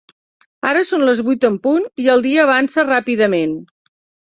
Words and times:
Ara 0.69 0.81
són 0.91 1.05
les 1.09 1.21
vuit 1.27 1.45
en 1.51 1.59
punt 1.67 1.85
i 2.05 2.09
el 2.15 2.25
dia 2.29 2.41
avança 2.49 2.89
ràpidament. 2.91 3.57